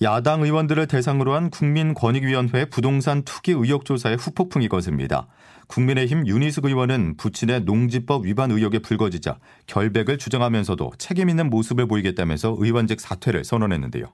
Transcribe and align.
야당 0.00 0.42
의원들을 0.42 0.86
대상으로 0.86 1.34
한 1.34 1.50
국민권익위원회 1.50 2.66
부동산 2.66 3.22
투기 3.22 3.50
의혹 3.50 3.84
조사에 3.84 4.14
후폭풍이 4.14 4.68
거셉니다. 4.68 5.26
국민의힘 5.66 6.26
윤희숙 6.26 6.60
의원은 6.62 7.16
부친의 7.16 7.62
농지법 7.64 8.24
위반 8.24 8.52
의혹이 8.52 8.78
불거지자 8.78 9.38
결백을 9.66 10.16
주장하면서도 10.16 10.92
책임 10.98 11.28
있는 11.28 11.50
모습을 11.50 11.88
보이겠다면서 11.88 12.56
의원직 12.60 13.00
사퇴를 13.00 13.44
선언했는데요. 13.44 14.12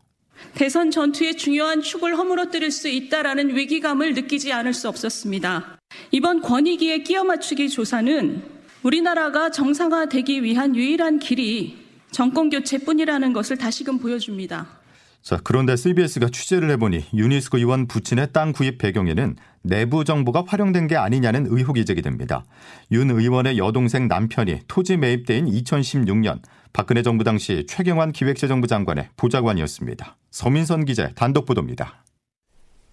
대선 0.54 0.90
전투의 0.90 1.36
중요한 1.36 1.82
축을 1.82 2.16
허물어뜨릴 2.16 2.70
수 2.70 2.88
있다라는 2.88 3.54
위기감을 3.54 4.14
느끼지 4.14 4.52
않을 4.54 4.72
수 4.72 4.88
없었습니다. 4.88 5.78
이번 6.10 6.40
권익위의 6.40 7.04
끼워 7.04 7.24
맞추기 7.24 7.68
조사는 7.68 8.42
우리나라가 8.82 9.50
정상화되기 9.50 10.42
위한 10.42 10.74
유일한 10.74 11.18
길이 11.18 11.78
정권 12.10 12.48
교체뿐이라는 12.48 13.32
것을 13.34 13.58
다시금 13.58 13.98
보여줍니다. 13.98 14.83
자, 15.24 15.40
그런데 15.42 15.74
CBS가 15.74 16.28
취재를 16.30 16.70
해보니 16.72 17.06
윤희숙 17.14 17.56
의원 17.56 17.88
부친의 17.88 18.34
땅 18.34 18.52
구입 18.52 18.76
배경에는 18.76 19.36
내부 19.62 20.04
정보가 20.04 20.44
활용된 20.46 20.86
게 20.86 20.96
아니냐는 20.96 21.46
의혹이 21.48 21.86
제기됩니다. 21.86 22.44
윤 22.92 23.10
의원의 23.10 23.56
여동생 23.56 24.06
남편이 24.06 24.60
토지 24.68 24.98
매입 24.98 25.24
때인 25.24 25.46
2016년 25.46 26.42
박근혜 26.74 27.02
정부 27.02 27.24
당시 27.24 27.64
최경환 27.66 28.12
기획재정부 28.12 28.66
장관의 28.66 29.08
보좌관이었습니다. 29.16 30.18
서민선 30.30 30.84
기자 30.84 31.10
단독 31.14 31.46
보도입니다. 31.46 32.04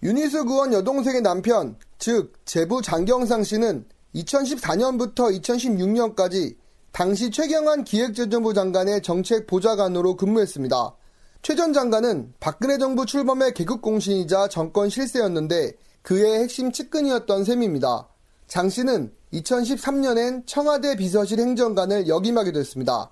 유니스 0.02 0.38
의원 0.38 0.72
여동생의 0.72 1.20
남편, 1.20 1.76
즉 1.98 2.32
제부 2.46 2.80
장경상 2.80 3.44
씨는 3.44 3.84
2014년부터 4.14 5.38
2016년까지 5.38 6.56
당시 6.92 7.30
최경환 7.30 7.84
기획재정부 7.84 8.54
장관의 8.54 9.02
정책 9.02 9.46
보좌관으로 9.46 10.16
근무했습니다. 10.16 10.96
최 11.42 11.56
전 11.56 11.72
장관은 11.72 12.34
박근혜 12.38 12.78
정부 12.78 13.04
출범의 13.04 13.54
개국 13.54 13.82
공신이자 13.82 14.48
정권 14.48 14.88
실세였는데 14.88 15.72
그의 16.02 16.40
핵심 16.40 16.70
측근이었던 16.70 17.42
셈입니다. 17.44 18.08
장 18.46 18.68
씨는 18.68 19.12
2013년엔 19.32 20.46
청와대 20.46 20.94
비서실 20.94 21.40
행정관을 21.40 22.06
역임하게 22.06 22.52
됐습니다. 22.52 23.10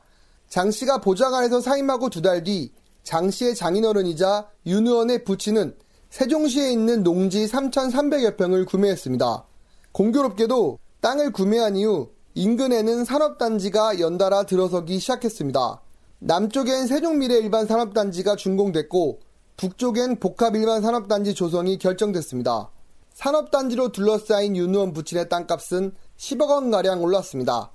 장 0.48 0.70
씨가 0.70 0.98
보좌관에서 1.01 1.61
사임하고 1.61 2.08
두 2.11 2.23
달 2.23 2.45
뒤 2.45 2.70
장 3.03 3.31
씨의 3.31 3.55
장인어른이자 3.56 4.47
윤 4.67 4.86
의원의 4.86 5.25
부친은 5.25 5.75
세종시에 6.11 6.70
있는 6.70 7.03
농지 7.03 7.47
3,300여 7.47 8.36
평을 8.36 8.67
구매했습니다. 8.67 9.45
공교롭게도 9.92 10.78
땅을 11.01 11.33
구매한 11.33 11.77
이후 11.77 12.11
인근에는 12.34 13.05
산업단지가 13.05 13.98
연달아 13.98 14.45
들어서기 14.45 14.98
시작했습니다. 15.01 15.81
남쪽엔 16.21 16.87
세종미래 16.87 17.39
일반 17.39 17.67
산업단지가 17.67 18.37
준공됐고 18.37 19.21
북쪽엔 19.57 20.21
복합 20.21 20.55
일반 20.55 20.83
산업단지 20.83 21.35
조성이 21.35 21.79
결정됐습니다. 21.79 22.71
산업단지로 23.15 23.93
둘러싸인 23.93 24.55
윤의원 24.55 24.93
부친의 24.93 25.31
땅값은 25.31 25.93
10억 26.19 26.51
원가량 26.51 27.03
올랐습니다. 27.03 27.71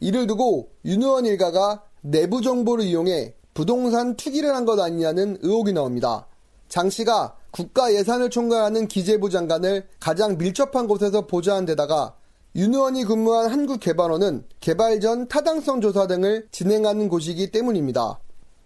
이를 0.00 0.26
두고 0.26 0.68
윤의원 0.84 1.24
일가가 1.24 1.82
내부 2.02 2.42
정보를 2.42 2.84
이용해 2.84 3.34
부동산 3.54 4.16
투기를 4.16 4.54
한 4.54 4.66
것 4.66 4.78
아니냐는 4.78 5.38
의혹이 5.40 5.72
나옵니다. 5.72 6.26
장 6.68 6.90
씨가 6.90 7.36
국가 7.50 7.92
예산을 7.92 8.28
총괄하는 8.28 8.86
기재부 8.88 9.30
장관을 9.30 9.88
가장 9.98 10.36
밀접한 10.36 10.86
곳에서 10.86 11.26
보좌한 11.26 11.64
데다가 11.64 12.14
윤 12.58 12.74
의원이 12.74 13.04
근무한 13.04 13.52
한국개발원은 13.52 14.44
개발 14.58 14.98
전 14.98 15.28
타당성 15.28 15.80
조사 15.80 16.08
등을 16.08 16.48
진행하는 16.50 17.08
곳이기 17.08 17.52
때문입니다. 17.52 18.18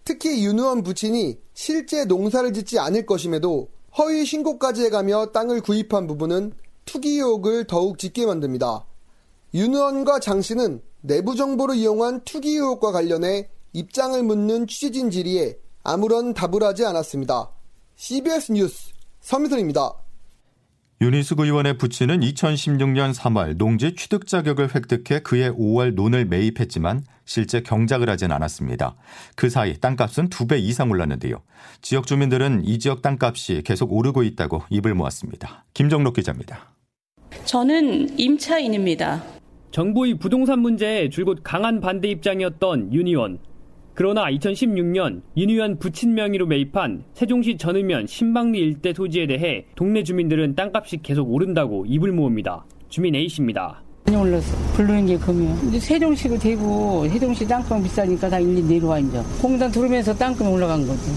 특히 0.03 0.43
윤 0.43 0.57
의원 0.57 0.81
부친이 0.81 1.37
실제 1.53 2.03
농사를 2.03 2.51
짓지 2.53 2.79
않을 2.79 3.05
것임에도 3.05 3.69
허위 3.99 4.25
신고까지 4.25 4.85
해가며 4.85 5.27
땅을 5.27 5.61
구입한 5.61 6.07
부분은 6.07 6.53
투기 6.85 7.17
의혹을 7.17 7.67
더욱 7.67 7.99
짙게 7.99 8.25
만듭니다. 8.25 8.83
윤 9.53 9.75
의원과 9.75 10.21
장 10.21 10.41
씨는 10.41 10.81
내부 11.01 11.35
정보를 11.35 11.75
이용한 11.75 12.21
투기 12.25 12.55
의혹과 12.55 12.91
관련해 12.91 13.47
입장을 13.73 14.23
묻는 14.23 14.65
취재진 14.65 15.11
질의에 15.11 15.59
아무런 15.83 16.33
답을 16.33 16.63
하지 16.63 16.83
않았습니다. 16.83 17.51
CBS 17.95 18.53
뉴스 18.53 18.91
서미선입니다. 19.21 20.02
윤희숙 21.03 21.35
의원의 21.37 21.77
부친은 21.79 22.21
2016년 22.21 23.13
3월 23.13 23.57
농지 23.57 23.93
취득 23.93 24.25
자격을 24.25 24.73
획득해 24.73 25.19
그해 25.19 25.49
5월 25.49 25.95
논을 25.95 26.23
매입했지만 26.23 27.03
실제 27.25 27.59
경작을 27.59 28.09
하진 28.09 28.31
않았습니다. 28.31 28.95
그 29.35 29.49
사이 29.49 29.73
땅값은 29.73 30.29
두 30.29 30.47
배 30.47 30.57
이상 30.59 30.89
올랐는데요. 30.91 31.41
지역 31.81 32.07
주민들은 32.07 32.63
이 32.63 32.79
지역 32.79 33.01
땅값이 33.01 33.63
계속 33.65 33.91
오르고 33.91 34.23
있다고 34.23 34.63
입을 34.69 34.93
모았습니다. 34.93 35.65
김정록 35.73 36.13
기자입니다. 36.15 36.71
저는 37.43 38.17
임차인입니다. 38.17 39.21
정부의 39.71 40.13
부동산 40.13 40.59
문제에 40.59 41.09
줄곧 41.09 41.39
강한 41.43 41.81
반대 41.81 42.07
입장이었던 42.07 42.93
윤 42.93 43.07
의원. 43.07 43.39
그러나 43.95 44.25
2016년 44.31 45.21
윤의원 45.37 45.77
부친 45.77 46.15
명의로 46.15 46.47
매입한 46.47 47.03
세종시 47.13 47.57
전읍면 47.57 48.07
신방리 48.07 48.57
일대 48.59 48.91
토지에 48.91 49.27
대해 49.27 49.65
동네 49.75 50.03
주민들은 50.03 50.55
땅값이 50.55 51.01
계속 51.03 51.31
오른다고 51.31 51.85
입을 51.85 52.11
모읍니다. 52.11 52.65
주민 52.89 53.13
A씨입니다. 53.15 53.83
많이 54.05 54.17
올랐어. 54.17 54.55
불르는 54.73 55.05
게 55.05 55.17
금이요. 55.17 55.55
근데 55.61 55.79
세종시고 55.79 56.39
대구, 56.39 57.07
세종시 57.07 57.47
땅값 57.47 57.83
비싸니까 57.83 58.29
다 58.29 58.39
일일이 58.39 58.63
내려와 58.63 58.99
이제. 58.99 59.21
공단 59.41 59.71
들어오면서 59.71 60.13
땅값이 60.15 60.43
올라간 60.43 60.87
거지. 60.87 61.11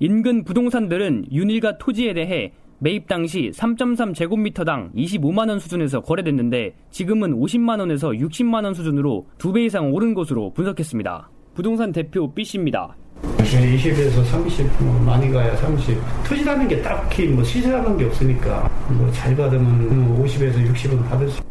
인근 0.00 0.42
부동산들은 0.44 1.26
윤일가 1.32 1.78
토지에 1.78 2.12
대해 2.14 2.52
매입 2.78 3.06
당시 3.06 3.50
3.3제곱미터당 3.54 4.92
25만 4.94 5.48
원 5.48 5.58
수준에서 5.58 6.00
거래됐는데 6.02 6.74
지금은 6.90 7.32
50만 7.40 7.78
원에서 7.78 8.10
60만 8.10 8.64
원 8.64 8.74
수준으로 8.74 9.26
두 9.38 9.52
배 9.52 9.64
이상 9.64 9.94
오른 9.94 10.12
것으로 10.12 10.52
분석했습니다. 10.52 11.30
부동산 11.56 11.90
대표 11.90 12.30
B씨입니다. 12.34 12.94
20에서 13.22 14.22
30, 14.26 14.66
뭐 14.84 15.00
많이 15.00 15.30
가야 15.30 15.56
30. 15.56 15.96
투지라는 16.24 16.68
게 16.68 16.82
딱히 16.82 17.26
뭐 17.28 17.42
시세라는 17.42 17.96
게 17.96 18.04
없으니까 18.04 18.70
뭐 18.90 19.10
잘 19.10 19.34
받으면 19.34 20.22
50에서 20.22 20.70
60은 20.70 21.08
받을 21.08 21.30
수. 21.30 21.42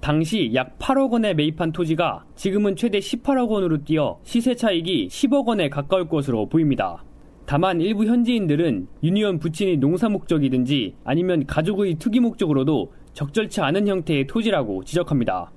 당시 0.00 0.52
약 0.54 0.78
8억 0.78 1.10
원에 1.10 1.32
매입한 1.32 1.72
토지가 1.72 2.26
지금은 2.34 2.76
최대 2.76 2.98
18억 2.98 3.48
원으로 3.48 3.82
뛰어 3.82 4.18
시세 4.24 4.54
차익이 4.54 5.08
10억 5.10 5.46
원에 5.46 5.70
가까울 5.70 6.06
것으로 6.06 6.50
보입니다. 6.50 7.02
다만 7.46 7.80
일부 7.80 8.04
현지인들은 8.04 8.88
유니온 9.02 9.38
부친이 9.38 9.78
농사 9.78 10.10
목적이든지 10.10 10.96
아니면 11.02 11.46
가족의 11.46 11.94
투기 11.94 12.20
목적으로도 12.20 12.92
적절치 13.14 13.62
않은 13.62 13.88
형태의 13.88 14.26
토지라고 14.26 14.84
지적합니다. 14.84 15.50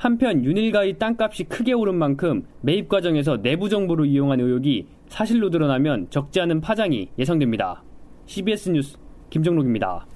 한편 0.00 0.42
윤일가의 0.46 0.98
땅값이 0.98 1.44
크게 1.44 1.74
오른 1.74 1.94
만큼 1.94 2.46
매입 2.62 2.88
과정에서 2.88 3.42
내부 3.42 3.68
정보를 3.68 4.06
이용한 4.06 4.40
의혹이 4.40 4.86
사실로 5.08 5.50
드러나면 5.50 6.06
적지 6.08 6.40
않은 6.40 6.62
파장이 6.62 7.10
예상됩니다. 7.18 7.82
CBS 8.24 8.70
뉴스 8.70 8.96
김정록입니다. 9.28 10.06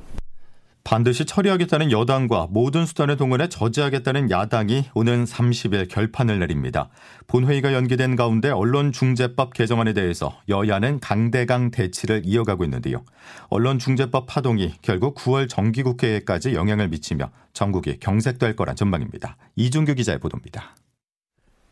반드시 0.84 1.24
처리하겠다는 1.24 1.90
여당과 1.90 2.48
모든 2.50 2.84
수단을 2.84 3.16
동원해 3.16 3.48
저지하겠다는 3.48 4.30
야당이 4.30 4.84
오는 4.94 5.24
30일 5.24 5.88
결판을 5.88 6.38
내립니다. 6.38 6.90
본회의가 7.26 7.72
연기된 7.72 8.16
가운데 8.16 8.50
언론중재법 8.50 9.54
개정안에 9.54 9.94
대해서 9.94 10.38
여야는 10.50 11.00
강대강 11.00 11.70
대치를 11.70 12.22
이어가고 12.26 12.64
있는데요. 12.64 13.02
언론중재법 13.48 14.26
파동이 14.26 14.74
결국 14.82 15.14
9월 15.16 15.48
정기국회에까지 15.48 16.52
영향을 16.52 16.88
미치며 16.88 17.30
전국이 17.54 17.98
경색될 17.98 18.54
거란 18.54 18.76
전망입니다. 18.76 19.38
이준규 19.56 19.94
기자의 19.94 20.18
보도입니다. 20.20 20.76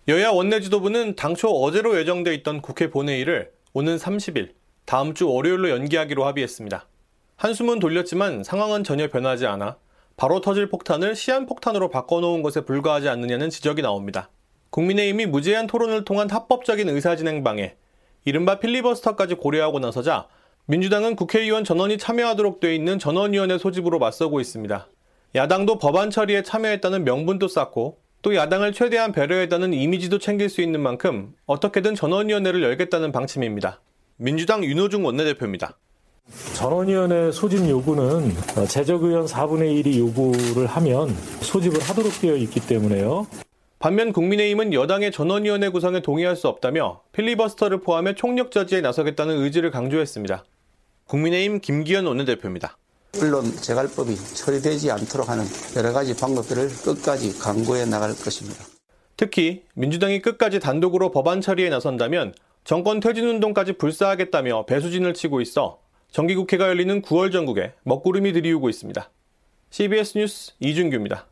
여야 0.09 0.31
원내 0.31 0.61
지도부는 0.61 1.17
당초 1.17 1.49
어제로 1.49 1.99
예정돼 1.99 2.35
있던 2.37 2.63
국회 2.63 2.89
본회의를 2.89 3.51
오는 3.75 3.95
30일 3.97 4.53
다음 4.87 5.13
주 5.13 5.29
월요일로 5.29 5.69
연기하기로 5.69 6.25
합의했습니다. 6.25 6.87
한숨은 7.43 7.81
돌렸지만 7.81 8.45
상황은 8.45 8.85
전혀 8.85 9.09
변하지 9.09 9.47
않아 9.47 9.77
바로 10.17 10.41
터질 10.41 10.69
폭탄을 10.69 11.17
시한폭탄으로 11.17 11.89
바꿔놓은 11.89 12.41
것에 12.41 12.61
불과하지 12.61 13.09
않느냐는 13.09 13.51
지적이 13.51 13.83
나옵니다. 13.83 14.31
국민의힘이 14.71 15.27
무제한 15.27 15.67
토론을 15.67 16.05
통한 16.05 16.31
합법적인 16.31 16.89
의사진행 16.89 17.43
방해, 17.43 17.75
이른바 18.25 18.61
필리버스터까지 18.61 19.35
고려하고 19.35 19.81
나서자 19.81 20.29
민주당은 20.67 21.17
국회의원 21.17 21.65
전원이 21.65 21.99
참여하도록 21.99 22.61
돼 22.61 22.77
있는 22.77 23.01
전원위원회 23.01 23.59
소집으로 23.59 23.99
맞서고 23.99 24.41
있습니다. 24.41 24.87
야당도 25.35 25.79
법안 25.79 26.11
처리에 26.11 26.45
참여했다는 26.45 27.03
명분도 27.03 27.49
쌓고 27.49 27.99
또 28.23 28.37
야당을 28.37 28.73
최대한 28.73 29.11
배려했다는 29.11 29.73
이미지도 29.73 30.21
챙길 30.21 30.49
수 30.49 30.63
있는 30.63 30.81
만큼 30.81 31.35
어떻게든 31.47 31.97
전원위원회를 31.97 32.63
열겠다는 32.63 33.11
방침입니다. 33.11 33.81
민주당 34.17 34.63
윤호중 34.63 35.05
원내대표입니다. 35.05 35.77
전원위원회 36.63 37.33
소집 37.33 37.69
요구는 37.69 38.33
재적의원 38.69 39.27
4분의 39.27 39.85
1이 39.85 39.99
요구를 39.99 40.69
하면 40.69 41.09
소집을 41.41 41.81
하도록 41.81 42.13
되어 42.21 42.37
있기 42.37 42.61
때문에요. 42.61 43.27
반면 43.81 44.13
국민의힘은 44.13 44.73
여당의 44.73 45.11
전원위원회 45.11 45.71
구성에 45.71 46.03
동의할 46.03 46.37
수 46.37 46.47
없다며 46.47 47.01
필리버스터를 47.11 47.81
포함해 47.81 48.15
총력 48.15 48.53
저지에 48.53 48.81
나서겠다는 48.81 49.43
의지를 49.43 49.73
강조했습니다. 49.73 50.45
국민의힘 51.09 51.59
김기현 51.59 52.07
원내대표입니다. 52.07 52.79
언론 53.21 53.45
재갈법이 53.57 54.15
처리되지 54.15 54.93
않도록 54.93 55.29
하는 55.29 55.45
여러 55.77 55.93
가지 55.93 56.15
방법들을 56.17 56.69
끝까지 56.85 57.41
강구해 57.41 57.87
나갈 57.87 58.11
것입니다. 58.11 58.65
특히 59.17 59.65
민주당이 59.75 60.23
끝까지 60.23 60.61
단독으로 60.61 61.11
법안 61.11 61.41
처리에 61.41 61.71
나선다면 61.71 62.35
정권 62.63 63.01
퇴진 63.01 63.27
운동까지 63.27 63.73
불사하겠다며 63.73 64.67
배수진을 64.67 65.15
치고 65.15 65.41
있어 65.41 65.82
정기국회가 66.13 66.69
열리는 66.69 67.03
9월 67.03 67.33
전국에 67.33 67.73
먹구름이 67.85 68.33
들이우고 68.35 68.69
있습니다. 68.69 69.11
CBS 69.71 70.19
뉴스 70.19 70.53
이준규입니다. 70.61 71.27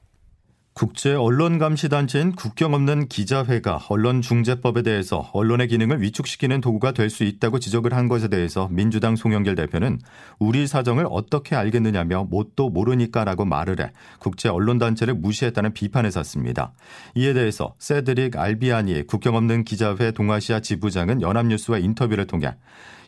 국제 0.72 1.12
언론 1.12 1.58
감시 1.58 1.90
단체인 1.90 2.32
국경 2.32 2.72
없는 2.72 3.08
기자회가 3.08 3.80
언론 3.90 4.22
중재법에 4.22 4.80
대해서 4.82 5.28
언론의 5.34 5.68
기능을 5.68 6.00
위축시키는 6.00 6.62
도구가 6.62 6.92
될 6.92 7.10
수 7.10 7.24
있다고 7.24 7.58
지적을 7.58 7.92
한 7.92 8.08
것에 8.08 8.28
대해서 8.28 8.68
민주당 8.70 9.16
송영길 9.16 9.56
대표는 9.56 9.98
우리 10.38 10.66
사정을 10.66 11.06
어떻게 11.10 11.56
알겠느냐며 11.56 12.28
뭣도 12.30 12.70
모르니까라고 12.70 13.44
말을 13.44 13.80
해 13.80 13.90
국제 14.20 14.48
언론 14.48 14.78
단체를 14.78 15.12
무시했다는 15.14 15.74
비판을 15.74 16.10
샀습니다. 16.12 16.72
이에 17.14 17.34
대해서 17.34 17.74
세드릭 17.78 18.38
알비아니 18.38 19.06
국경 19.06 19.34
없는 19.34 19.64
기자회 19.64 20.12
동아시아 20.12 20.60
지부장은 20.60 21.20
연합뉴스와 21.20 21.78
인터뷰를 21.78 22.26
통해 22.26 22.54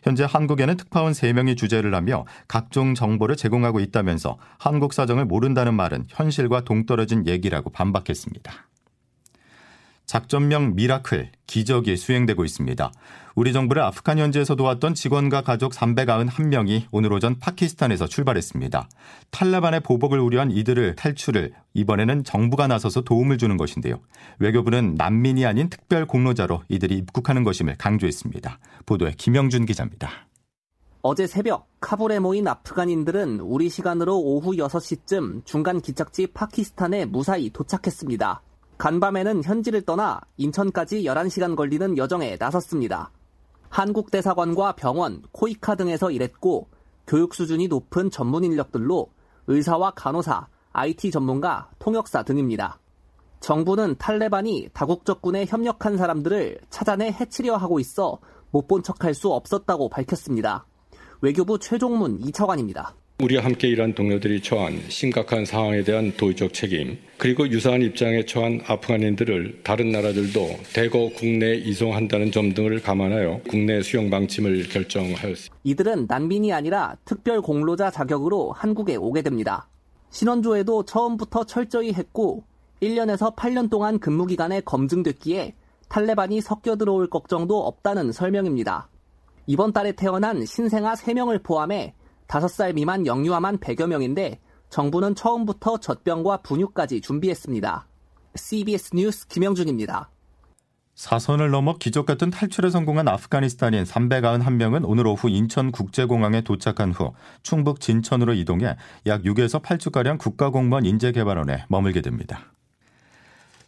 현재 0.03 0.25
한국에는 0.29 0.77
특파원 0.77 1.13
3명이 1.13 1.57
주재를 1.57 1.95
하며 1.95 2.25
각종 2.47 2.93
정보를 2.93 3.35
제공하고 3.35 3.79
있다면서 3.79 4.37
한국 4.59 4.93
사정을 4.93 5.25
모른다는 5.25 5.73
말은 5.73 6.05
현실과 6.09 6.61
동떨어진 6.61 7.25
얘기라고 7.25 7.69
반박했습니다. 7.69 8.53
작전명 10.05 10.75
Miracle, 10.75 11.31
기적이 11.47 11.95
수행되고 11.95 12.43
있습니다. 12.43 12.91
우리 13.35 13.51
정부를 13.51 13.81
아프간 13.81 14.19
현지에서 14.19 14.55
도왔던 14.55 14.93
직원과 14.93 15.41
가족 15.41 15.71
391명이 15.71 16.85
오늘 16.91 17.11
오전 17.11 17.39
파키스탄에서 17.39 18.05
출발했습니다. 18.05 18.87
탈레반의 19.31 19.79
보복을 19.79 20.19
우려한 20.19 20.51
이들의 20.51 20.95
탈출을 20.95 21.51
이번에는 21.73 22.23
정부가 22.23 22.67
나서서 22.67 23.01
도움을 23.01 23.39
주는 23.39 23.57
것인데요. 23.57 23.99
외교부는 24.37 24.95
난민이 24.95 25.47
아닌 25.47 25.69
특별 25.69 26.05
공로자로 26.05 26.61
이들이 26.69 26.95
입국하는 26.95 27.43
것임을 27.43 27.75
강조했습니다. 27.77 28.59
보도에 28.85 29.13
김영준 29.17 29.65
기자입니다. 29.65 30.09
어제 31.01 31.25
새벽 31.25 31.67
카불에 31.81 32.19
모인 32.19 32.47
아프간인들은 32.47 33.39
우리 33.39 33.67
시간으로 33.67 34.19
오후 34.19 34.51
6시쯤 34.51 35.43
중간 35.43 35.81
기착지 35.81 36.27
파키스탄에 36.27 37.05
무사히 37.05 37.49
도착했습니다. 37.49 38.41
간밤에는 38.77 39.43
현지를 39.43 39.81
떠나 39.81 40.21
인천까지 40.37 41.03
11시간 41.03 41.55
걸리는 41.55 41.97
여정에 41.97 42.37
나섰습니다. 42.39 43.11
한국 43.73 44.11
대사관과 44.11 44.73
병원, 44.73 45.23
코이카 45.31 45.73
등에서 45.73 46.11
일했고 46.11 46.67
교육 47.07 47.33
수준이 47.33 47.69
높은 47.69 48.11
전문 48.11 48.43
인력들로 48.43 49.09
의사와 49.47 49.93
간호사, 49.95 50.47
IT 50.73 51.09
전문가, 51.09 51.71
통역사 51.79 52.21
등입니다. 52.21 52.79
정부는 53.39 53.95
탈레반이 53.97 54.69
다국적군에 54.73 55.47
협력한 55.47 55.97
사람들을 55.97 56.59
찾아내 56.69 57.07
해치려 57.07 57.55
하고 57.55 57.79
있어 57.79 58.19
못 58.51 58.67
본 58.67 58.83
척할 58.83 59.15
수 59.15 59.33
없었다고 59.33 59.89
밝혔습니다. 59.89 60.67
외교부 61.21 61.57
최종문 61.57 62.21
이차관입니다. 62.21 62.93
우리와 63.21 63.43
함께 63.43 63.67
일한 63.67 63.93
동료들이 63.93 64.41
처한 64.41 64.81
심각한 64.89 65.45
상황에 65.45 65.83
대한 65.83 66.11
도의적 66.17 66.51
책임, 66.51 66.97
그리고 67.17 67.47
유사한 67.47 67.83
입장에 67.83 68.25
처한 68.25 68.61
아프간인들을 68.65 69.61
다른 69.63 69.91
나라들도 69.91 70.49
대거 70.73 71.11
국내에 71.15 71.55
이송한다는 71.57 72.31
점 72.31 72.53
등을 72.53 72.81
감안하여 72.81 73.41
국내 73.47 73.81
수용 73.83 74.09
방침을 74.09 74.67
결정하였습니다. 74.67 75.55
이들은 75.63 76.07
난민이 76.09 76.51
아니라 76.51 76.97
특별 77.05 77.41
공로자 77.41 77.91
자격으로 77.91 78.51
한국에 78.51 78.95
오게 78.95 79.21
됩니다. 79.21 79.69
신원조회도 80.09 80.85
처음부터 80.85 81.45
철저히 81.45 81.93
했고 81.93 82.43
1년에서 82.81 83.35
8년 83.35 83.69
동안 83.69 83.99
근무 83.99 84.25
기간에 84.25 84.59
검증됐기에 84.61 85.53
탈레반이 85.87 86.41
섞여 86.41 86.75
들어올 86.75 87.09
걱정도 87.09 87.65
없다는 87.65 88.11
설명입니다. 88.11 88.89
이번 89.45 89.71
달에 89.71 89.91
태어난 89.91 90.43
신생아 90.45 90.95
3명을 90.95 91.43
포함해 91.43 91.93
5살 92.33 92.73
미만 92.73 93.05
영유아만 93.05 93.59
100여 93.59 93.87
명인데 93.87 94.39
정부는 94.69 95.13
처음부터 95.13 95.77
젖병과 95.77 96.37
분유까지 96.37 97.01
준비했습니다. 97.01 97.87
CBS 98.35 98.95
뉴스 98.95 99.27
김영준입니다. 99.27 100.09
사선을 100.95 101.51
넘어 101.51 101.77
기적 101.77 102.07
같은 102.07 102.31
탈출에 102.31 102.71
성공한 102.71 103.07
아프가니스탄인 103.07 103.83
391명은 103.83 104.81
오늘 104.85 105.05
오후 105.07 105.29
인천국제공항에 105.29 106.41
도착한 106.41 106.91
후 106.91 107.13
충북 107.43 107.79
진천으로 107.79 108.33
이동해 108.33 108.77
약 109.05 109.21
6에서 109.23 109.61
8주가량 109.61 110.17
국가공무원 110.17 110.85
인재개발원에 110.85 111.65
머물게 111.69 112.01
됩니다. 112.01 112.53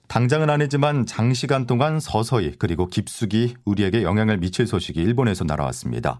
당장은 0.07 0.49
아니지만 0.49 1.05
장시간 1.05 1.65
동안 1.65 1.99
서서히 1.99 2.53
그리고 2.57 2.87
깊숙이 2.87 3.55
우리에게 3.65 4.03
영향을 4.03 4.37
미칠 4.37 4.67
소식이 4.67 5.01
일본에서 5.01 5.43
날아왔습니다. 5.45 6.19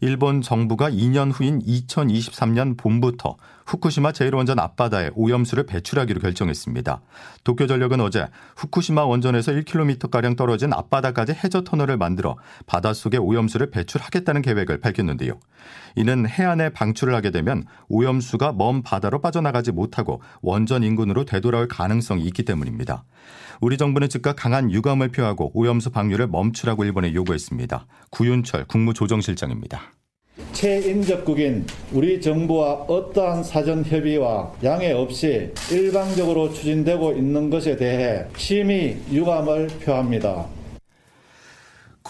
일본 0.00 0.42
정부가 0.42 0.90
2년 0.90 1.30
후인 1.32 1.60
2023년 1.60 2.76
봄부터 2.76 3.36
후쿠시마 3.70 4.10
제1원전 4.10 4.58
앞바다에 4.58 5.10
오염수를 5.14 5.64
배출하기로 5.64 6.20
결정했습니다. 6.20 7.00
도쿄전력은 7.44 8.00
어제 8.00 8.26
후쿠시마 8.56 9.04
원전에서 9.04 9.52
1km가량 9.52 10.36
떨어진 10.36 10.72
앞바다까지 10.72 11.34
해저 11.44 11.62
터널을 11.62 11.96
만들어 11.96 12.36
바닷속에 12.66 13.18
오염수를 13.18 13.70
배출하겠다는 13.70 14.42
계획을 14.42 14.80
밝혔는데요. 14.80 15.38
이는 15.94 16.28
해안에 16.28 16.70
방출을 16.70 17.14
하게 17.14 17.30
되면 17.30 17.64
오염수가 17.88 18.54
먼 18.54 18.82
바다로 18.82 19.20
빠져나가지 19.20 19.70
못하고 19.70 20.20
원전 20.42 20.82
인근으로 20.82 21.24
되돌아올 21.24 21.68
가능성이 21.68 22.24
있기 22.24 22.44
때문입니다. 22.44 23.04
우리 23.60 23.76
정부는 23.76 24.08
즉각 24.08 24.34
강한 24.34 24.72
유감을 24.72 25.10
표하고 25.10 25.52
오염수 25.54 25.90
방류를 25.90 26.26
멈추라고 26.26 26.84
일본에 26.84 27.14
요구했습니다. 27.14 27.86
구윤철 28.10 28.64
국무조정실장입니다. 28.64 29.92
최인접국인 30.52 31.66
우리 31.92 32.20
정부와 32.20 32.72
어떠한 32.88 33.44
사전 33.44 33.84
협의와 33.84 34.52
양해 34.64 34.92
없이 34.92 35.52
일방적으로 35.70 36.52
추진되고 36.52 37.12
있는 37.12 37.50
것에 37.50 37.76
대해 37.76 38.24
심히 38.36 38.96
유감을 39.10 39.68
표합니다. 39.84 40.46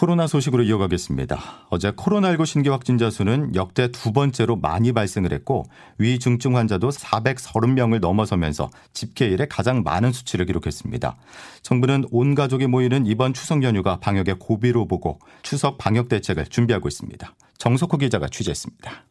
코로나 0.01 0.25
소식으로 0.25 0.63
이어가겠습니다. 0.63 1.39
어제 1.69 1.91
코로나19 1.91 2.45
신규 2.47 2.71
확진자 2.71 3.11
수는 3.11 3.53
역대 3.53 3.91
두 3.91 4.11
번째로 4.11 4.55
많이 4.55 4.93
발생을 4.93 5.31
했고 5.31 5.65
위중증 5.99 6.57
환자도 6.57 6.89
430명을 6.89 7.99
넘어서면서 7.99 8.71
집계 8.93 9.27
일에 9.27 9.45
가장 9.47 9.83
많은 9.83 10.11
수치를 10.11 10.47
기록했습니다. 10.47 11.15
정부는 11.61 12.05
온 12.09 12.33
가족이 12.33 12.65
모이는 12.65 13.05
이번 13.05 13.35
추석 13.35 13.61
연휴가 13.61 13.99
방역의 13.99 14.37
고비로 14.39 14.87
보고 14.87 15.19
추석 15.43 15.77
방역 15.77 16.09
대책을 16.09 16.47
준비하고 16.47 16.87
있습니다. 16.87 17.35
정석호 17.61 17.97
기자가 17.97 18.27
취재했습니다. 18.27 19.05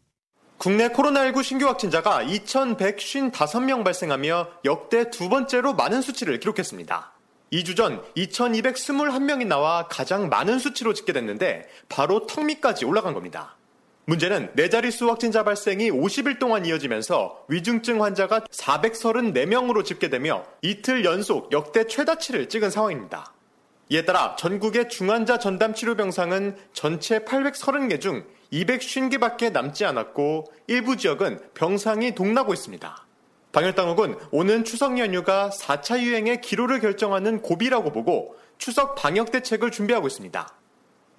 국내 0.58 0.88
코로나19 0.88 1.44
신규 1.44 1.68
확진자가 1.68 2.24
2,155명 2.24 3.84
발생하며 3.84 4.48
역대 4.64 5.08
두 5.08 5.28
번째로 5.28 5.74
많은 5.74 6.02
수치를 6.02 6.40
기록했습니다. 6.40 7.12
2주 7.52 7.76
전 7.76 8.02
2,221명이 8.16 9.46
나와 9.46 9.86
가장 9.86 10.28
많은 10.28 10.58
수치로 10.58 10.94
집계됐는데 10.94 11.68
바로 11.88 12.26
턱 12.26 12.44
밑까지 12.44 12.84
올라간 12.84 13.14
겁니다. 13.14 13.56
문제는 14.06 14.50
네 14.56 14.68
자릿수 14.68 15.08
확진자 15.08 15.44
발생이 15.44 15.92
50일 15.92 16.40
동안 16.40 16.66
이어지면서 16.66 17.44
위중증 17.46 18.02
환자가 18.02 18.40
434명으로 18.40 19.84
집계되며 19.84 20.44
이틀 20.62 21.04
연속 21.04 21.52
역대 21.52 21.86
최다치를 21.86 22.48
찍은 22.48 22.70
상황입니다. 22.70 23.32
이에 23.92 24.04
따라 24.04 24.36
전국의 24.36 24.88
중환자 24.88 25.40
전담 25.40 25.74
치료 25.74 25.96
병상은 25.96 26.54
전체 26.72 27.18
830개 27.18 28.00
중 28.00 28.24
250개밖에 28.52 29.50
남지 29.50 29.84
않았고 29.84 30.44
일부 30.68 30.96
지역은 30.96 31.40
병상이 31.54 32.14
동나고 32.14 32.52
있습니다. 32.52 33.06
방역당국은 33.50 34.14
오는 34.30 34.62
추석 34.62 34.96
연휴가 35.00 35.50
4차 35.50 36.00
유행의 36.00 36.40
기로를 36.40 36.78
결정하는 36.78 37.42
고비라고 37.42 37.90
보고 37.90 38.36
추석 38.58 38.94
방역 38.94 39.32
대책을 39.32 39.72
준비하고 39.72 40.06
있습니다. 40.06 40.46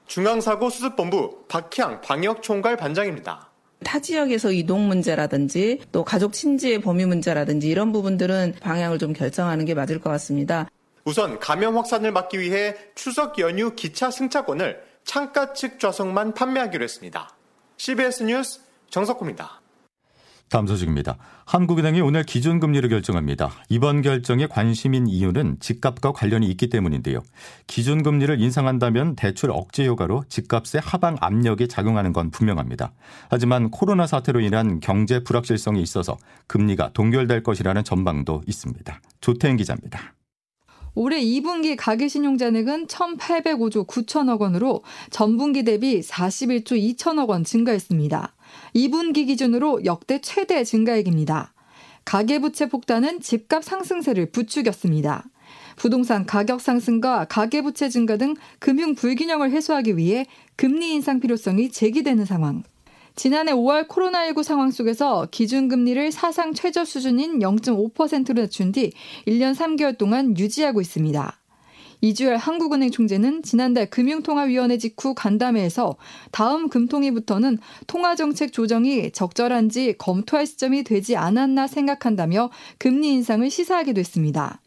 중앙사고수습본부 0.07 1.47
박희양 1.49 1.99
방역총괄 1.99 2.77
반장입니다. 2.77 3.49
타 3.83 3.99
지역에서 3.99 4.53
이동 4.53 4.87
문제라든지 4.87 5.81
또 5.91 6.05
가족 6.05 6.31
친지의 6.31 6.79
범위 6.79 7.05
문제라든지 7.05 7.67
이런 7.67 7.91
부분들은 7.91 8.55
방향을 8.61 8.97
좀 8.97 9.11
결정하는 9.11 9.65
게 9.65 9.73
맞을 9.73 9.99
것 9.99 10.09
같습니다. 10.11 10.69
우선 11.05 11.39
감염 11.39 11.77
확산을 11.77 12.11
막기 12.11 12.39
위해 12.39 12.75
추석 12.95 13.39
연휴 13.39 13.75
기차 13.75 14.11
승차권을 14.11 14.81
창가 15.03 15.53
측 15.53 15.79
좌석만 15.79 16.33
판매하기로 16.33 16.83
했습니다. 16.83 17.29
CBS 17.77 18.23
뉴스 18.23 18.61
정석구입니다. 18.89 19.61
다음 20.51 20.67
소식입니다. 20.67 21.17
한국은행이 21.45 22.01
오늘 22.01 22.23
기준금리를 22.23 22.87
결정합니다. 22.89 23.51
이번 23.69 24.01
결정에 24.01 24.47
관심인 24.47 25.07
이유는 25.07 25.57
집값과 25.61 26.11
관련이 26.11 26.45
있기 26.47 26.69
때문인데요. 26.69 27.21
기준금리를 27.67 28.41
인상한다면 28.41 29.15
대출 29.15 29.49
억제 29.51 29.87
효과로 29.87 30.25
집값에 30.27 30.79
하방 30.83 31.15
압력이 31.21 31.69
작용하는 31.69 32.11
건 32.11 32.31
분명합니다. 32.31 32.91
하지만 33.29 33.71
코로나 33.71 34.05
사태로 34.05 34.41
인한 34.41 34.81
경제 34.81 35.23
불확실성이 35.23 35.81
있어서 35.81 36.17
금리가 36.47 36.91
동결될 36.91 37.43
것이라는 37.43 37.85
전망도 37.85 38.43
있습니다. 38.45 39.01
조태인 39.21 39.55
기자입니다. 39.55 40.13
올해 40.93 41.21
2분기 41.21 41.75
가계 41.77 42.07
신용잔액은 42.07 42.87
1,805조 42.87 43.87
9천억 43.87 44.41
원으로 44.41 44.83
전분기 45.09 45.63
대비 45.63 46.01
41조 46.01 46.97
2천억 46.97 47.29
원 47.29 47.43
증가했습니다. 47.43 48.33
2분기 48.75 49.27
기준으로 49.27 49.85
역대 49.85 50.19
최대 50.19 50.63
증가액입니다. 50.63 51.53
가계부채 52.03 52.67
폭탄은 52.67 53.21
집값 53.21 53.63
상승세를 53.63 54.31
부추겼습니다. 54.31 55.25
부동산 55.77 56.25
가격 56.25 56.59
상승과 56.59 57.25
가계부채 57.25 57.89
증가 57.89 58.17
등 58.17 58.35
금융 58.59 58.93
불균형을 58.93 59.51
해소하기 59.51 59.97
위해 59.97 60.25
금리 60.55 60.93
인상 60.93 61.19
필요성이 61.19 61.71
제기되는 61.71 62.25
상황. 62.25 62.63
지난해 63.15 63.51
5월 63.51 63.87
코로나19 63.87 64.43
상황 64.43 64.71
속에서 64.71 65.27
기준금리를 65.31 66.11
사상 66.11 66.53
최저 66.53 66.85
수준인 66.85 67.39
0.5%로 67.39 68.41
낮춘 68.41 68.71
뒤 68.71 68.91
1년 69.27 69.53
3개월 69.55 69.97
동안 69.97 70.37
유지하고 70.37 70.81
있습니다. 70.81 71.37
이주열 72.03 72.37
한국은행 72.37 72.89
총재는 72.89 73.43
지난달 73.43 73.87
금융통화위원회 73.89 74.79
직후 74.79 75.13
간담회에서 75.13 75.97
다음 76.31 76.67
금통위부터는 76.67 77.59
통화정책 77.85 78.51
조정이 78.53 79.11
적절한지 79.11 79.95
검토할 79.99 80.47
시점이 80.47 80.83
되지 80.83 81.15
않았나 81.15 81.67
생각한다며 81.67 82.49
금리 82.79 83.09
인상을 83.09 83.47
시사하기도 83.47 83.99
했습니다. 83.99 84.60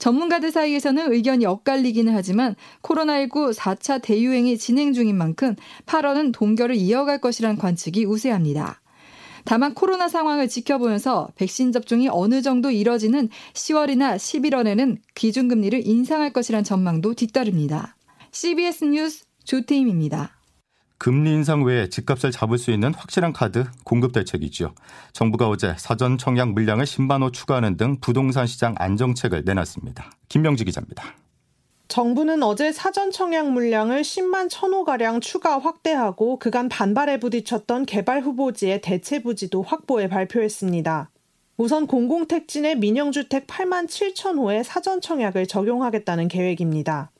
전문가들 0.00 0.50
사이에서는 0.50 1.12
의견이 1.12 1.46
엇갈리기는 1.46 2.12
하지만 2.12 2.56
코로나19 2.82 3.54
4차 3.54 4.02
대유행이 4.02 4.58
진행 4.58 4.92
중인 4.92 5.16
만큼 5.16 5.54
8월은 5.86 6.32
동결을 6.32 6.74
이어갈 6.74 7.20
것이란 7.20 7.56
관측이 7.56 8.06
우세합니다. 8.06 8.80
다만 9.44 9.74
코로나 9.74 10.08
상황을 10.08 10.48
지켜보면서 10.48 11.28
백신 11.36 11.72
접종이 11.72 12.08
어느 12.08 12.42
정도 12.42 12.70
이뤄지는 12.70 13.28
10월이나 13.52 14.16
11월에는 14.16 14.96
기준금리를 15.14 15.86
인상할 15.86 16.32
것이란 16.32 16.64
전망도 16.64 17.14
뒤따릅니다. 17.14 17.96
CBS 18.32 18.84
뉴스 18.84 19.24
조태임입니다. 19.44 20.39
금리 21.00 21.32
인상 21.32 21.62
외에 21.62 21.88
집값을 21.88 22.30
잡을 22.30 22.58
수 22.58 22.70
있는 22.70 22.92
확실한 22.92 23.32
카드 23.32 23.64
공급 23.84 24.12
대책이죠. 24.12 24.74
정부가 25.14 25.48
어제 25.48 25.74
사전 25.78 26.18
청약 26.18 26.52
물량을 26.52 26.84
10만 26.84 27.22
호 27.22 27.32
추가하는 27.32 27.78
등 27.78 27.96
부동산 28.02 28.46
시장 28.46 28.74
안정책을 28.76 29.44
내놨습니다. 29.46 30.12
김명지 30.28 30.66
기자입니다. 30.66 31.14
정부는 31.88 32.42
어제 32.42 32.70
사전 32.70 33.10
청약 33.10 33.50
물량을 33.50 34.02
10만 34.02 34.50
천호가량 34.50 35.22
추가 35.22 35.58
확대하고 35.58 36.38
그간 36.38 36.68
반발에 36.68 37.18
부딪혔던 37.18 37.86
개발 37.86 38.20
후보지의 38.20 38.82
대체 38.82 39.22
부지도 39.22 39.62
확보해 39.62 40.06
발표했습니다. 40.06 41.10
우선 41.56 41.86
공공택지 41.86 42.60
내 42.60 42.74
민영주택 42.74 43.46
8만 43.46 43.88
7천 43.88 44.36
호에 44.36 44.62
사전 44.62 45.00
청약을 45.00 45.46
적용하겠다는 45.46 46.28
계획입니다. 46.28 47.10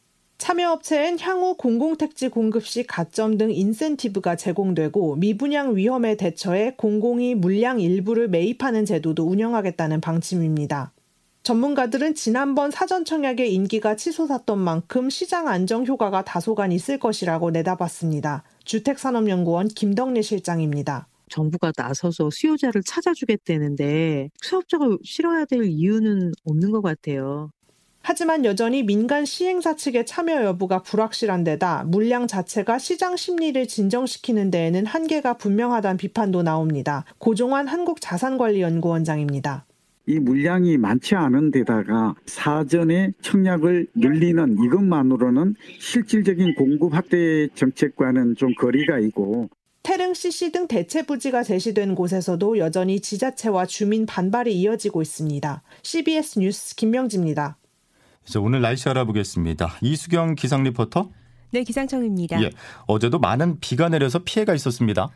참여업체엔 0.41 1.19
향후 1.21 1.55
공공택지 1.55 2.31
공급 2.31 2.67
시 2.67 2.83
가점 2.83 3.37
등 3.37 3.53
인센티브가 3.53 4.37
제공되고 4.37 5.17
미분양 5.17 5.77
위험에 5.77 6.17
대처해 6.17 6.75
공공이 6.79 7.35
물량 7.35 7.79
일부를 7.79 8.27
매입하는 8.29 8.87
제도도 8.87 9.29
운영하겠다는 9.29 10.01
방침입니다. 10.01 10.93
전문가들은 11.43 12.15
지난번 12.15 12.71
사전 12.71 13.05
청약의 13.05 13.53
인기가 13.53 13.97
치솟았던 13.97 14.59
만큼 14.59 15.11
시장 15.11 15.47
안정 15.47 15.85
효과가 15.85 16.25
다소간 16.25 16.73
있을 16.73 16.99
것이라고 16.99 17.51
내다봤습니다. 17.51 18.43
주택산업연구원 18.65 19.69
김덕래 19.69 20.23
실장입니다. 20.23 21.07
정부가 21.29 21.71
나서서 21.77 22.31
수요자를 22.33 22.83
찾아주겠다는데 22.83 24.31
수업자가 24.41 24.87
싫어야 25.05 25.45
될 25.45 25.65
이유는 25.65 26.33
없는 26.45 26.71
것 26.71 26.81
같아요. 26.81 27.51
하지만 28.03 28.45
여전히 28.45 28.83
민간 28.83 29.25
시행사 29.25 29.77
측의 29.77 30.07
참여 30.07 30.45
여부가 30.45 30.83
불확실한 30.83 31.45
데다 31.45 31.85
물량 31.87 32.27
자체가 32.27 32.79
시장 32.79 33.17
심리를 33.17 33.67
진정시키는 33.69 34.51
데에는 34.51 34.87
한계가 34.87 35.35
분명하다는 35.35 35.97
비판도 35.99 36.43
나옵니다. 36.43 37.05
고종환 37.19 37.69
한국자산관리연구원장입니다. 37.69 39.67
이 40.07 40.19
물량이 40.19 40.79
많지 40.79 41.15
않은 41.15 41.51
데다가 41.51 42.15
사전에 42.27 43.13
청약을 43.21 43.89
늘리는 43.95 44.57
이것만으로는 44.65 45.55
실질적인 45.79 46.55
공급 46.55 46.95
확대 46.95 47.49
정책과는 47.55 48.35
좀 48.35 48.55
거리가 48.55 48.99
있고 48.99 49.51
태릉 49.83 50.15
CC 50.15 50.53
등 50.53 50.67
대체 50.67 51.03
부지가 51.03 51.43
제시된 51.43 51.95
곳에서도 51.95 52.59
여전히 52.59 53.01
지자체와 53.01 53.67
주민 53.67 54.05
반발이 54.05 54.53
이어지고 54.53 55.03
있습니다. 55.03 55.63
CBS 55.83 56.39
뉴스 56.39 56.75
김명지입니다. 56.77 57.57
이제 58.27 58.39
오늘 58.39 58.61
날씨 58.61 58.89
알아보겠습니다. 58.89 59.79
이수경 59.81 60.35
기상 60.35 60.63
리포터. 60.63 61.09
네, 61.53 61.65
기상청입니다. 61.65 62.41
예, 62.43 62.51
어제도 62.87 63.19
많은 63.19 63.59
비가 63.61 63.89
내려서 63.89 64.21
피해가 64.21 64.55
있었습니다. 64.55 65.11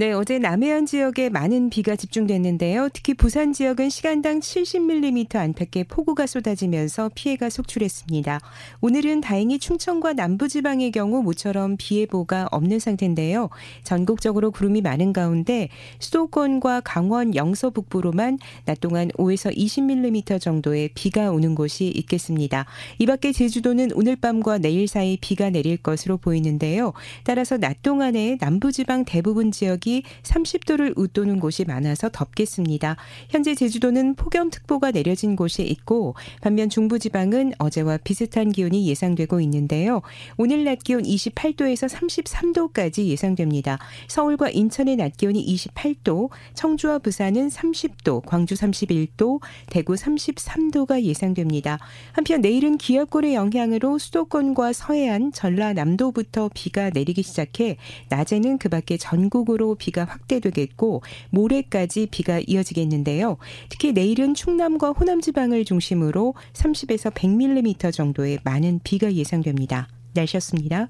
네, 0.00 0.12
어제 0.12 0.38
남해안 0.38 0.86
지역에 0.86 1.28
많은 1.28 1.68
비가 1.68 1.94
집중됐는데요. 1.94 2.88
특히 2.94 3.12
부산 3.12 3.52
지역은 3.52 3.90
시간당 3.90 4.40
70mm 4.40 5.36
안팎의 5.36 5.84
폭우가 5.88 6.26
쏟아지면서 6.26 7.10
피해가 7.14 7.50
속출했습니다. 7.50 8.40
오늘은 8.80 9.20
다행히 9.20 9.58
충청과 9.58 10.14
남부지방의 10.14 10.92
경우 10.92 11.22
모처럼 11.22 11.76
비 11.76 11.98
예보가 11.98 12.48
없는 12.50 12.78
상태인데요. 12.78 13.50
전국적으로 13.84 14.52
구름이 14.52 14.80
많은 14.80 15.12
가운데 15.12 15.68
수도권과 15.98 16.80
강원 16.82 17.34
영서 17.34 17.68
북부로만 17.68 18.38
낮 18.64 18.80
동안 18.80 19.08
5에서 19.18 19.54
20mm 19.54 20.40
정도의 20.40 20.92
비가 20.94 21.30
오는 21.30 21.54
곳이 21.54 21.88
있겠습니다. 21.88 22.64
이 22.98 23.04
밖에 23.04 23.32
제주도는 23.32 23.90
오늘 23.94 24.16
밤과 24.16 24.56
내일 24.56 24.88
사이 24.88 25.18
비가 25.20 25.50
내릴 25.50 25.76
것으로 25.76 26.16
보이는데요. 26.16 26.94
따라서 27.22 27.58
낮 27.58 27.82
동안에 27.82 28.38
남부지방 28.40 29.04
대부분 29.04 29.50
지역이 29.52 29.89
기록이 29.90 30.04
30도를 30.22 30.96
웃도는 30.96 31.40
곳이 31.40 31.64
많아서 31.64 32.08
덥겠습니다. 32.10 32.96
현재 33.28 33.56
제주도는 33.56 34.14
폭염특보가 34.14 34.92
내려진 34.92 35.34
곳이 35.34 35.62
있고 35.62 36.14
반면 36.40 36.68
중부지방은 36.68 37.54
어제와 37.58 37.98
비슷한 37.98 38.52
기온이 38.52 38.86
예상되고 38.88 39.40
있는데요. 39.40 40.02
오늘 40.36 40.64
낮 40.64 40.78
기온 40.84 41.02
28도에서 41.02 41.88
33도까지 41.88 43.06
예상됩니다. 43.06 43.78
서울과 44.06 44.50
인천의 44.50 44.96
낮 44.96 45.16
기온이 45.16 45.44
28도, 45.44 46.30
청주와 46.54 47.00
부산은 47.00 47.48
30도, 47.48 48.24
광주 48.24 48.54
31도, 48.54 49.40
대구 49.68 49.94
33도가 49.94 51.02
예상됩니다. 51.02 51.78
한편 52.12 52.40
내일은 52.40 52.78
기압골의 52.78 53.34
영향으로 53.34 53.98
수도권과 53.98 54.72
서해안, 54.72 55.32
전라남도부터 55.32 56.50
비가 56.54 56.90
내리기 56.90 57.22
시작해 57.22 57.76
낮에는 58.08 58.58
그 58.58 58.68
밖에 58.68 58.96
전국으로 58.96 59.74
비가 59.80 60.04
확대되겠고 60.04 61.02
모레까지 61.30 62.06
비가 62.12 62.40
이어지겠는데요. 62.46 63.38
특히 63.68 63.92
내일은 63.92 64.34
충남과 64.34 64.90
호남 64.90 65.20
지방을 65.20 65.64
중심으로 65.64 66.34
30에서 66.52 67.12
100mm 67.12 67.92
정도의 67.92 68.38
많은 68.44 68.78
비가 68.84 69.12
예상됩니다. 69.12 69.88
날씨였습니다. 70.14 70.88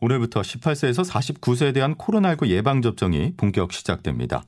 오늘부터 0.00 0.42
18세에서 0.42 1.08
49세에 1.08 1.74
대한 1.74 1.94
코로나19 1.96 2.48
예방접종이 2.48 3.34
본격 3.36 3.72
시작됩니다. 3.72 4.44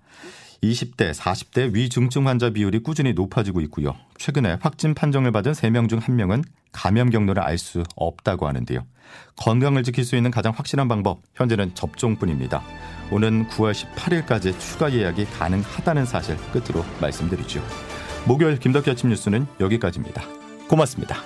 20대, 0.63 1.15
40대 1.15 1.75
위중증 1.75 2.29
환자 2.29 2.51
비율이 2.51 2.81
꾸준히 2.81 3.13
높아지고 3.13 3.61
있고요. 3.63 3.95
최근에 4.19 4.59
확진 4.61 4.95
판정을 4.95 5.33
받은 5.33 5.53
3명 5.53 5.89
중 5.89 6.01
1명은 6.01 6.45
감염 6.73 7.11
경로를 7.11 7.43
알 7.43 7.59
수 7.59 7.83
없다고 7.97 8.47
하는데요. 8.47 8.85
건강을 9.37 9.83
지킬 9.83 10.05
수 10.05 10.17
있는 10.17 10.31
가장 10.31 10.53
확실한 10.55 10.87
방법, 10.89 11.23
현재는 11.35 11.75
접종뿐입니다. 11.75 12.63
오는 13.11 13.47
9월 13.49 13.73
18일까지 13.73 14.59
추가 14.61 14.93
예약이 14.93 15.25
가능하다는 15.27 16.05
사실 16.05 16.37
끝으로 16.53 16.85
말씀드리죠. 17.01 17.63
목요일 18.27 18.59
김덕기 18.59 18.91
아침 18.91 19.11
뉴스는 19.11 19.47
여기까지입니다. 19.59 20.23
고맙습니다. 20.69 21.17